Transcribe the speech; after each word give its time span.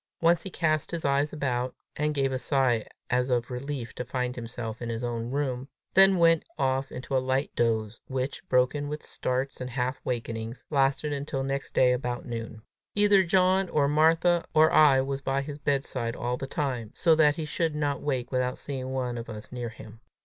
Once 0.19 0.41
he 0.41 0.49
cast 0.49 0.89
his 0.89 1.05
eyes 1.05 1.31
about, 1.31 1.75
and 1.95 2.15
gave 2.15 2.31
a 2.31 2.39
sigh 2.39 2.83
as 3.11 3.29
of 3.29 3.51
relief 3.51 3.93
to 3.93 4.03
find 4.03 4.35
himself 4.35 4.81
in 4.81 4.89
his 4.89 5.03
own 5.03 5.29
room, 5.29 5.67
then 5.93 6.17
went 6.17 6.43
off 6.57 6.91
into 6.91 7.15
a 7.15 7.21
light 7.21 7.51
doze, 7.55 7.99
which, 8.07 8.41
broken 8.49 8.87
with 8.89 9.03
starts 9.03 9.61
and 9.61 9.69
half 9.69 10.01
wakings, 10.03 10.65
lasted 10.71 11.13
until 11.13 11.43
next 11.43 11.75
day 11.75 11.91
about 11.93 12.25
noon. 12.25 12.63
Either 12.95 13.21
John 13.23 13.69
or 13.69 13.87
Martha 13.87 14.43
or 14.55 14.71
I 14.73 15.01
was 15.01 15.21
by 15.21 15.43
his 15.43 15.59
bedside 15.59 16.15
all 16.15 16.35
the 16.35 16.47
time, 16.47 16.91
so 16.95 17.13
that 17.13 17.35
he 17.35 17.45
should 17.45 17.75
not 17.75 18.01
wake 18.01 18.31
without 18.31 18.57
seeing 18.57 18.89
one 18.93 19.19
of 19.19 19.29
us 19.29 19.51
near 19.51 19.69
him. 19.69 19.99